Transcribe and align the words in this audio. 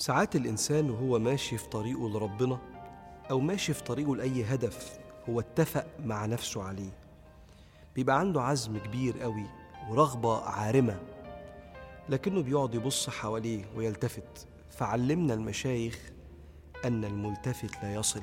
ساعات 0.00 0.36
الإنسان 0.36 0.90
وهو 0.90 1.18
ماشي 1.18 1.58
في 1.58 1.68
طريقه 1.68 2.08
لربنا 2.08 2.58
أو 3.30 3.40
ماشي 3.40 3.72
في 3.74 3.82
طريقه 3.84 4.16
لأي 4.16 4.44
هدف 4.44 4.98
هو 5.28 5.40
اتفق 5.40 5.86
مع 6.04 6.26
نفسه 6.26 6.62
عليه. 6.62 6.90
بيبقى 7.96 8.18
عنده 8.20 8.42
عزم 8.42 8.78
كبير 8.78 9.18
قوي 9.20 9.44
ورغبة 9.90 10.44
عارمة 10.44 11.00
لكنه 12.08 12.42
بيقعد 12.42 12.74
يبص 12.74 13.10
حواليه 13.10 13.64
ويلتفت. 13.76 14.46
فعلمنا 14.70 15.34
المشايخ 15.34 15.98
أن 16.84 17.04
الملتفت 17.04 17.82
لا 17.82 17.94
يصل. 17.94 18.22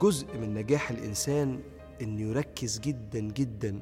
جزء 0.00 0.38
من 0.38 0.54
نجاح 0.54 0.90
الإنسان 0.90 1.60
إنه 2.02 2.20
يركز 2.20 2.78
جدا 2.78 3.20
جدا 3.20 3.80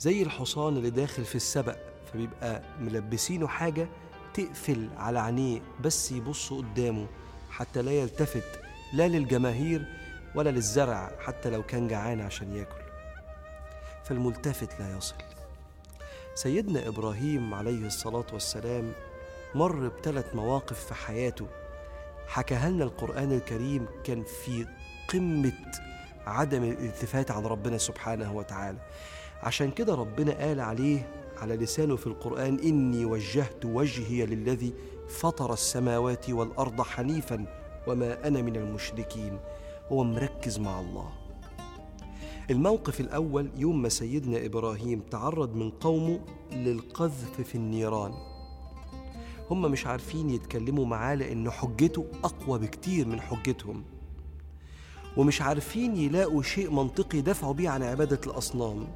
زي 0.00 0.22
الحصان 0.22 0.76
اللي 0.76 0.90
داخل 0.90 1.24
في 1.24 1.34
السبق 1.34 1.76
فبيبقى 2.12 2.62
ملبسينه 2.80 3.46
حاجة 3.46 3.88
تقفل 4.38 4.88
على 4.96 5.18
عينيه 5.18 5.60
بس 5.80 6.12
يبص 6.12 6.52
قدامه 6.52 7.06
حتى 7.50 7.82
لا 7.82 7.92
يلتفت 7.92 8.60
لا 8.92 9.08
للجماهير 9.08 9.84
ولا 10.34 10.50
للزرع 10.50 11.10
حتى 11.20 11.50
لو 11.50 11.62
كان 11.62 11.88
جعان 11.88 12.20
عشان 12.20 12.56
ياكل. 12.56 12.82
فالملتفت 14.04 14.80
لا 14.80 14.96
يصل. 14.96 15.14
سيدنا 16.34 16.88
إبراهيم 16.88 17.54
عليه 17.54 17.86
الصلاة 17.86 18.26
والسلام 18.32 18.92
مر 19.54 19.88
بثلاث 19.88 20.34
مواقف 20.34 20.84
في 20.84 20.94
حياته 20.94 21.46
حكاها 22.28 22.70
لنا 22.70 22.84
القرآن 22.84 23.32
الكريم 23.32 23.86
كان 24.04 24.24
في 24.24 24.66
قمة 25.12 25.72
عدم 26.26 26.64
الالتفات 26.64 27.30
عن 27.30 27.46
ربنا 27.46 27.78
سبحانه 27.78 28.32
وتعالى. 28.32 28.78
عشان 29.42 29.70
كده 29.70 29.94
ربنا 29.94 30.32
قال 30.32 30.60
عليه 30.60 31.17
على 31.42 31.56
لسانه 31.56 31.96
في 31.96 32.06
القرآن 32.06 32.58
إني 32.58 33.04
وجهت 33.04 33.64
وجهي 33.64 34.26
للذي 34.26 34.72
فطر 35.08 35.52
السماوات 35.52 36.30
والأرض 36.30 36.82
حنيفا 36.82 37.46
وما 37.86 38.28
أنا 38.28 38.42
من 38.42 38.56
المشركين. 38.56 39.38
هو 39.92 40.04
مركز 40.04 40.58
مع 40.58 40.80
الله. 40.80 41.08
الموقف 42.50 43.00
الأول 43.00 43.50
يوم 43.56 43.82
ما 43.82 43.88
سيدنا 43.88 44.46
إبراهيم 44.46 45.00
تعرض 45.10 45.54
من 45.54 45.70
قومه 45.70 46.20
للقذف 46.52 47.40
في 47.40 47.54
النيران. 47.54 48.12
هم 49.50 49.62
مش 49.62 49.86
عارفين 49.86 50.30
يتكلموا 50.30 50.86
معاه 50.86 51.14
لأن 51.14 51.50
حجته 51.50 52.06
أقوى 52.24 52.58
بكتير 52.58 53.06
من 53.06 53.20
حجتهم. 53.20 53.84
ومش 55.16 55.42
عارفين 55.42 55.96
يلاقوا 55.96 56.42
شيء 56.42 56.70
منطقي 56.70 57.20
دفعوا 57.20 57.52
بيه 57.52 57.68
عن 57.68 57.82
عبادة 57.82 58.20
الأصنام. 58.26 58.86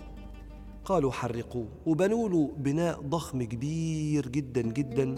قالوا 0.84 1.12
حرقوه 1.12 1.68
وبنوا 1.86 2.28
له 2.28 2.50
بناء 2.56 3.00
ضخم 3.00 3.42
كبير 3.42 4.28
جدا 4.28 4.62
جدا. 4.62 5.14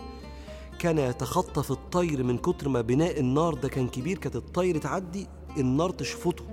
كان 0.78 0.98
يتخطف 0.98 1.70
الطير 1.70 2.22
من 2.22 2.38
كتر 2.38 2.68
ما 2.68 2.80
بناء 2.80 3.20
النار 3.20 3.54
ده 3.54 3.68
كان 3.68 3.88
كبير 3.88 4.18
كانت 4.18 4.36
الطير 4.36 4.78
تعدي 4.78 5.26
النار 5.56 5.90
تشفطه. 5.90 6.44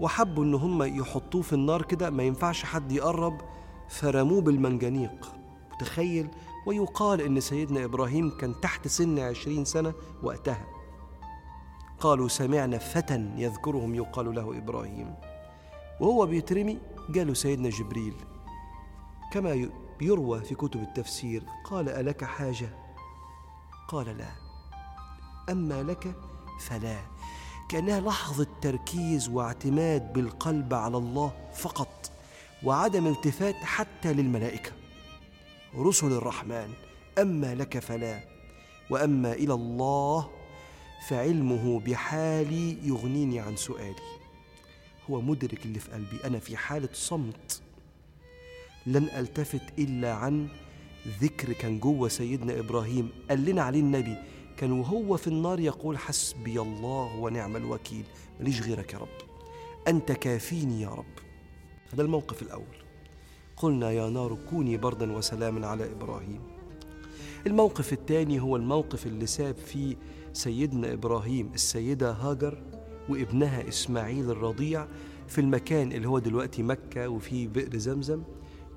وحبوا 0.00 0.44
إن 0.44 0.54
هم 0.54 0.82
يحطوه 0.82 1.42
في 1.42 1.52
النار 1.52 1.82
كده 1.82 2.10
ما 2.10 2.22
ينفعش 2.22 2.64
حد 2.64 2.92
يقرب 2.92 3.40
فرموه 3.88 4.40
بالمنجنيق. 4.40 5.32
تخيل 5.80 6.28
ويقال 6.66 7.20
إن 7.20 7.40
سيدنا 7.40 7.84
إبراهيم 7.84 8.30
كان 8.30 8.60
تحت 8.60 8.88
سن 8.88 9.18
عشرين 9.18 9.64
سنة 9.64 9.92
وقتها. 10.22 10.66
قالوا 12.00 12.28
سمعنا 12.28 12.78
فتى 12.78 13.30
يذكرهم 13.36 13.94
يقال 13.94 14.34
له 14.34 14.58
إبراهيم. 14.58 15.14
وهو 16.00 16.26
بيترمي 16.26 16.78
جاله 17.08 17.34
سيدنا 17.34 17.68
جبريل 17.68 18.14
كما 19.32 19.68
يروى 20.00 20.40
في 20.40 20.54
كتب 20.54 20.80
التفسير 20.80 21.42
قال 21.64 21.88
ألك 21.88 22.24
حاجة؟ 22.24 22.68
قال 23.88 24.18
لا. 24.18 24.30
أما 25.50 25.82
لك 25.82 26.14
فلا. 26.60 26.98
كأنها 27.68 28.00
لحظة 28.00 28.46
تركيز 28.60 29.28
واعتماد 29.28 30.12
بالقلب 30.12 30.74
على 30.74 30.96
الله 30.96 31.32
فقط 31.54 32.10
وعدم 32.64 33.06
التفات 33.06 33.54
حتى 33.54 34.12
للملائكة. 34.12 34.72
رسل 35.76 36.12
الرحمن 36.12 36.72
أما 37.18 37.54
لك 37.54 37.78
فلا 37.78 38.20
وأما 38.90 39.32
إلى 39.32 39.54
الله 39.54 40.30
فعلمه 41.08 41.80
بحالي 41.80 42.88
يغنيني 42.88 43.40
عن 43.40 43.56
سؤالي. 43.56 44.17
هو 45.10 45.20
مدرك 45.20 45.66
اللي 45.66 45.78
في 45.78 45.90
قلبي. 45.90 46.18
أنا 46.24 46.38
في 46.38 46.56
حالة 46.56 46.88
صمت 46.92 47.62
لن 48.86 49.04
ألتفت 49.16 49.78
إلا 49.78 50.12
عن 50.12 50.48
ذكر 51.20 51.52
كان 51.52 51.78
جوه 51.78 52.08
سيدنا 52.08 52.58
إبراهيم. 52.58 53.10
قال 53.30 53.44
لنا 53.44 53.62
عليه 53.62 53.80
النبي 53.80 54.16
كان 54.56 54.72
وهو 54.72 55.16
في 55.16 55.26
النار 55.26 55.60
يقول 55.60 55.98
حسبي 55.98 56.60
الله 56.60 57.16
ونعم 57.16 57.56
الوكيل. 57.56 58.04
ماليش 58.40 58.62
غيرك 58.62 58.92
يا 58.92 58.98
رب. 58.98 59.08
أنت 59.88 60.12
كافيني 60.12 60.82
يا 60.82 60.88
رب. 60.88 61.18
هذا 61.92 62.02
الموقف 62.02 62.42
الأول. 62.42 62.76
قلنا 63.56 63.90
يا 63.90 64.08
نار 64.08 64.38
كوني 64.50 64.76
بردا 64.76 65.12
وسلاما 65.12 65.66
على 65.66 65.92
إبراهيم. 65.92 66.40
الموقف 67.46 67.92
الثاني 67.92 68.40
هو 68.40 68.56
الموقف 68.56 69.06
اللي 69.06 69.26
ساب 69.26 69.56
فيه 69.56 69.96
سيدنا 70.32 70.92
إبراهيم 70.92 71.50
السيدة 71.54 72.12
هاجر. 72.12 72.62
وابنها 73.08 73.68
إسماعيل 73.68 74.30
الرضيع 74.30 74.86
في 75.28 75.40
المكان 75.40 75.92
اللي 75.92 76.08
هو 76.08 76.18
دلوقتي 76.18 76.62
مكة 76.62 77.08
وفيه 77.08 77.48
بئر 77.48 77.76
زمزم 77.76 78.22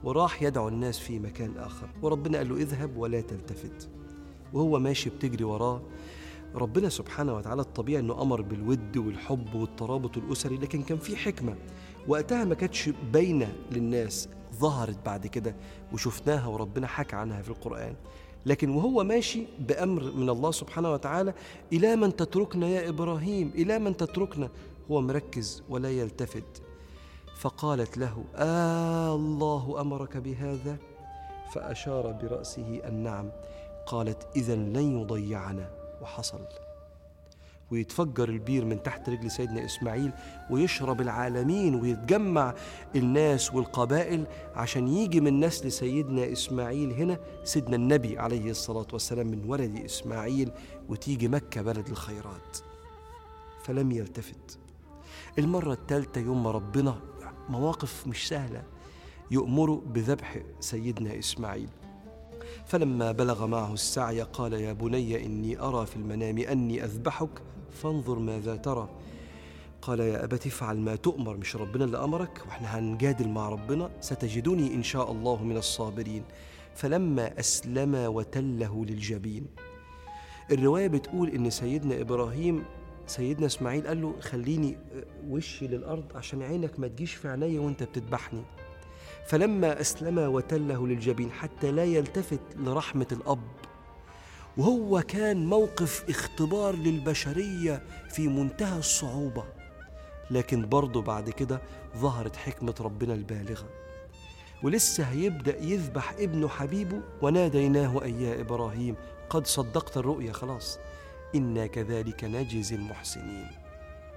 وراح 0.03 0.43
يدعو 0.43 0.67
الناس 0.67 0.99
في 0.99 1.19
مكان 1.19 1.57
آخر. 1.57 1.89
وربنا 2.01 2.37
قال 2.37 2.49
له 2.49 2.55
اذهب 2.55 2.97
ولا 2.97 3.21
تلتفت. 3.21 3.89
وهو 4.53 4.79
ماشي 4.79 5.09
بتجري 5.09 5.43
وراه. 5.43 5.81
ربنا 6.55 6.89
سبحانه 6.89 7.35
وتعالى 7.35 7.61
الطبيعي 7.61 7.99
إنه 7.99 8.21
أمر 8.21 8.41
بالود 8.41 8.97
والحب 8.97 9.55
والترابط 9.55 10.17
الأسري 10.17 10.57
لكن 10.57 10.81
كان 10.81 10.97
في 10.97 11.15
حكمة. 11.15 11.55
وقتها 12.07 12.43
ما 12.43 12.55
كانتش 12.55 12.89
باينة 13.13 13.53
للناس 13.71 14.29
ظهرت 14.55 15.05
بعد 15.05 15.27
كده 15.27 15.55
وشفناها 15.93 16.47
وربنا 16.47 16.87
حكى 16.87 17.15
عنها 17.15 17.41
في 17.41 17.49
القرآن. 17.49 17.95
لكن 18.45 18.69
وهو 18.69 19.03
ماشي 19.03 19.43
بأمر 19.59 20.03
من 20.11 20.29
الله 20.29 20.51
سبحانه 20.51 20.93
وتعالى 20.93 21.33
إلى 21.73 21.95
من 21.95 22.15
تتركنا 22.15 22.67
يا 22.67 22.89
إبراهيم؟ 22.89 23.51
إلى 23.55 23.79
من 23.79 23.97
تتركنا؟ 23.97 24.49
هو 24.91 25.01
مركز 25.01 25.63
ولا 25.69 25.89
يلتفت. 25.89 26.61
فقالت 27.39 27.97
له 27.97 28.23
آه 28.35 29.15
الله 29.15 29.81
أمرك 29.81 30.17
بهذا؟ 30.17 30.77
فأشار 31.53 32.11
برأسه 32.11 32.81
النعم. 32.87 33.29
قالت 33.85 34.27
إذا 34.35 34.55
لن 34.55 35.01
يضيعنا. 35.01 35.69
وحصل. 36.01 36.39
ويتفجر 37.71 38.29
البير 38.29 38.65
من 38.65 38.83
تحت 38.83 39.09
رجل 39.09 39.31
سيدنا 39.31 39.65
إسماعيل 39.65 40.11
ويشرب 40.49 41.01
العالمين 41.01 41.75
ويتجمع 41.75 42.53
الناس 42.95 43.53
والقبائل 43.53 44.25
عشان 44.55 44.87
يجي 44.87 45.21
من 45.21 45.39
نسل 45.39 45.71
سيدنا 45.71 46.31
إسماعيل 46.31 46.93
هنا 46.93 47.19
سيدنا 47.43 47.75
النبي 47.75 48.19
عليه 48.19 48.51
الصلاة 48.51 48.87
والسلام 48.93 49.27
من 49.27 49.49
ولد 49.49 49.79
إسماعيل 49.85 50.51
وتيجي 50.89 51.27
مكة 51.27 51.61
بلد 51.61 51.87
الخيرات. 51.87 52.57
فلم 53.63 53.91
يلتفت. 53.91 54.59
المرة 55.39 55.73
الثالثة 55.73 56.21
يوم 56.21 56.43
ما 56.43 56.51
ربنا 56.51 56.95
مواقف 57.49 58.07
مش 58.07 58.27
سهلة 58.27 58.63
يؤمر 59.31 59.73
بذبح 59.73 60.37
سيدنا 60.59 61.19
إسماعيل. 61.19 61.69
فلما 62.65 63.11
بلغ 63.11 63.47
معه 63.47 63.73
السعي 63.73 64.21
قال 64.21 64.53
يا 64.53 64.73
بني 64.73 65.25
إني 65.25 65.59
أرى 65.59 65.85
في 65.85 65.95
المنام 65.95 66.37
أني 66.37 66.83
أذبحك 66.83 67.41
فانظر 67.71 68.19
ماذا 68.19 68.55
ترى. 68.55 68.89
قال 69.81 69.99
يا 69.99 70.23
أبت 70.23 70.47
افعل 70.47 70.77
ما 70.77 70.95
تؤمر 70.95 71.37
مش 71.37 71.55
ربنا 71.55 71.85
اللي 71.85 72.03
أمرك 72.03 72.43
وإحنا 72.45 72.79
هنجادل 72.79 73.29
مع 73.29 73.49
ربنا 73.49 73.89
ستجدني 74.01 74.73
إن 74.73 74.83
شاء 74.83 75.11
الله 75.11 75.43
من 75.43 75.57
الصابرين. 75.57 76.23
فلما 76.75 77.39
أسلم 77.39 77.95
وتله 77.95 78.85
للجبين. 78.85 79.47
الرواية 80.51 80.87
بتقول 80.87 81.29
إن 81.29 81.49
سيدنا 81.49 82.01
إبراهيم 82.01 82.63
سيدنا 83.07 83.45
إسماعيل 83.45 83.87
قال 83.87 84.01
له 84.01 84.15
خليني 84.19 84.77
وشي 85.29 85.67
للأرض 85.67 86.03
عشان 86.15 86.41
عينك 86.41 86.79
ما 86.79 86.87
تجيش 86.87 87.13
في 87.13 87.27
عينيا 87.27 87.59
وأنت 87.59 87.83
بتذبحني. 87.83 88.41
فلما 89.27 89.81
أسلم 89.81 90.17
وتله 90.17 90.87
للجبين 90.87 91.31
حتى 91.31 91.71
لا 91.71 91.83
يلتفت 91.83 92.39
لرحمة 92.55 93.07
الأب. 93.11 93.39
وهو 94.57 95.01
كان 95.01 95.45
موقف 95.45 96.09
اختبار 96.09 96.75
للبشرية 96.75 97.83
في 98.09 98.27
منتهى 98.27 98.79
الصعوبة. 98.79 99.43
لكن 100.31 100.69
برضه 100.69 101.01
بعد 101.01 101.29
كده 101.29 101.61
ظهرت 101.97 102.35
حكمة 102.35 102.75
ربنا 102.81 103.13
البالغة. 103.13 103.69
ولسه 104.63 105.03
هيبدأ 105.03 105.57
يذبح 105.63 106.13
ابنه 106.19 106.47
حبيبه 106.47 107.01
وناديناه 107.21 108.03
أي 108.03 108.23
يا 108.23 108.41
إبراهيم 108.41 108.95
قد 109.29 109.47
صدقت 109.47 109.97
الرؤيا 109.97 110.33
خلاص. 110.33 110.79
إنا 111.35 111.67
كذلك 111.67 112.23
نجزي 112.23 112.75
المحسنين. 112.75 113.47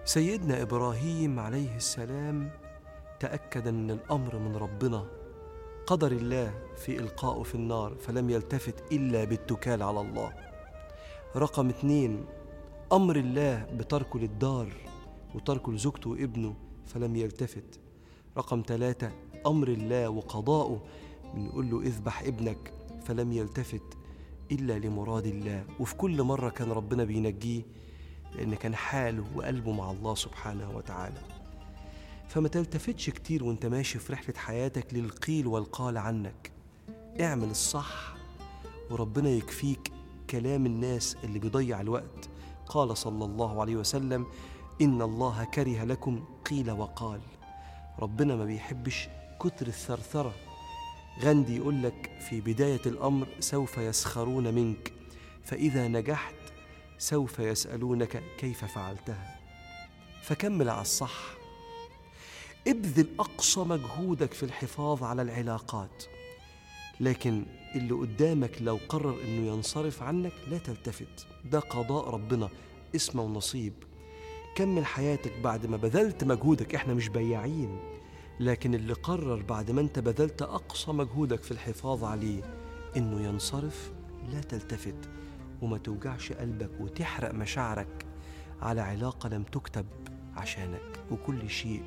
سيدنا 0.04 0.62
إبراهيم 0.62 1.40
عليه 1.40 1.76
السلام 1.76 2.50
تأكد 3.20 3.69
أن 3.69 3.90
الأمر 3.90 4.38
من 4.38 4.56
ربنا. 4.56 5.24
قدر 5.86 6.12
الله 6.12 6.54
في 6.76 6.98
إلقائه 6.98 7.42
في 7.42 7.54
النار 7.54 7.94
فلم 7.94 8.31
يلتفت 8.31 8.92
إلا 8.92 9.25
بالتكال 9.25 9.82
على 9.82 10.00
الله. 10.00 10.32
رقم 11.36 11.69
اتنين 11.69 12.25
أمر 12.92 13.16
الله 13.16 13.64
بتركه 13.64 14.19
للدار 14.19 14.72
وتركه 15.34 15.72
لزوجته 15.72 16.10
وابنه 16.10 16.54
فلم 16.86 17.16
يلتفت. 17.16 17.81
رقم 18.36 18.62
ثلاثة 18.66 19.12
أمر 19.46 19.69
الله 19.69 20.08
وقضاؤه 20.08 20.82
بنقول 21.34 21.70
له 21.70 21.81
اذبح 21.81 22.22
ابنك 22.22 22.72
فلم 23.04 23.32
يلتفت 23.32 23.98
إلا 24.52 24.78
لمراد 24.78 25.26
الله. 25.26 25.64
وفي 25.80 25.96
كل 25.96 26.22
مرة 26.22 26.48
كان 26.48 26.72
ربنا 26.72 27.04
بينجيه 27.04 27.62
لأن 28.34 28.54
كان 28.54 28.75
حاله 28.75 29.25
وقلبه 29.37 29.72
مع 29.72 29.90
الله 29.90 30.14
سبحانه 30.14 30.76
وتعالى. 30.76 31.44
فما 32.29 32.49
تلتفتش 32.49 33.11
كتير 33.11 33.44
وانت 33.44 33.67
ماشي 33.67 33.99
في 33.99 34.12
رحلة 34.12 34.35
حياتك 34.37 34.94
للقيل 34.94 35.47
والقال 35.47 35.99
عنك. 35.99 36.53
اعمل 37.21 37.50
الصح 37.50 38.15
وربنا 38.91 39.29
يكفيك 39.29 39.93
كلام 40.31 40.67
الناس 40.67 41.17
اللي 41.25 41.38
بيضيع 41.38 41.81
الوقت. 41.81 42.29
قال 42.67 42.97
صلى 42.97 43.25
الله 43.25 43.61
عليه 43.61 43.76
وسلم 43.76 44.26
إن 44.81 45.03
الله 45.03 45.44
كره 45.44 45.85
لكم 45.85 46.25
قيل 46.44 46.71
وقال. 46.71 47.21
ربنا 47.99 48.37
ما 48.37 48.44
بيحبش 48.44 49.09
كتر 49.41 49.67
الثرثرة. 49.67 50.35
غاندي 51.23 51.56
يقول 51.56 51.82
لك 51.82 52.11
في 52.29 52.41
بداية 52.41 52.81
الأمر 52.87 53.26
سوف 53.41 53.79
يسخرون 53.79 54.55
منك 54.55 54.93
فإذا 55.44 55.88
نجحت 55.88 56.35
سوف 56.99 57.38
يسألونك 57.38 58.23
كيف 58.38 58.65
فعلتها. 58.65 59.41
فكمل 60.23 60.69
على 60.69 60.82
الصح. 60.82 61.44
ابذل 62.69 63.06
أقصى 63.19 63.61
مجهودك 63.61 64.32
في 64.32 64.43
الحفاظ 64.43 65.02
على 65.02 65.22
العلاقات. 65.22 66.05
لكن 67.00 67.43
اللي 67.75 67.94
قدامك 67.94 68.62
لو 68.62 68.78
قرر 68.88 69.16
إنه 69.25 69.46
ينصرف 69.46 70.02
عنك 70.02 70.32
لا 70.50 70.58
تلتفت. 70.58 71.26
ده 71.44 71.58
قضاء 71.58 72.11
ربنا 72.11 72.49
اسمه 72.96 73.22
ونصيب. 73.22 73.72
كمل 74.56 74.87
حياتك 74.87 75.32
بعد 75.44 75.66
ما 75.66 75.76
بذلت 75.76 76.25
مجهودك 76.25 76.75
إحنا 76.75 76.94
مش 76.94 77.08
بياعين. 77.08 77.78
لكن 78.40 78.75
اللي 78.75 78.93
قرر 78.93 79.43
بعد 79.43 79.70
ما 79.70 79.81
أنت 79.81 79.99
بذلت 79.99 80.43
أقصى 80.43 80.93
مجهودك 80.93 81.43
في 81.43 81.50
الحفاظ 81.50 82.05
عليه 82.05 82.43
إنه 82.96 83.20
ينصرف 83.20 83.93
لا 84.32 84.40
تلتفت. 84.40 85.08
وما 85.62 85.78
توجعش 85.78 86.32
قلبك 86.32 86.70
وتحرق 86.81 87.34
مشاعرك 87.34 88.06
على 88.62 88.81
علاقة 88.81 89.28
لم 89.28 89.43
تكتب 89.43 89.87
عشانك. 90.37 91.00
وكل 91.11 91.50
شيء 91.50 91.82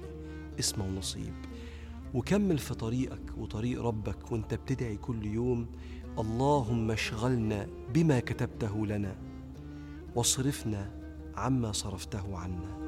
اسمه 0.60 0.86
ونصيب. 0.86 1.34
وكمل 2.14 2.58
في 2.58 2.74
طريقك 2.74 3.38
وطريق 3.38 3.82
ربك 3.82 4.32
وانت 4.32 4.54
بتدعي 4.54 4.98
كل 4.98 5.26
يوم 5.26 5.68
اللهم 6.20 6.92
اشغلنا 6.92 7.68
بما 7.94 8.20
كتبته 8.20 8.86
لنا 8.86 9.16
واصرفنا 10.16 10.92
عما 11.36 11.72
صرفته 11.72 12.38
عنا. 12.38 12.87